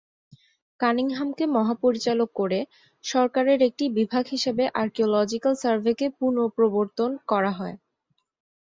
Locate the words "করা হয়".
7.31-7.75